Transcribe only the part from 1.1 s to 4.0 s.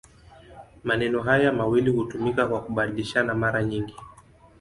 haya mawili hutumika kwa kubadilishana mara nyingi.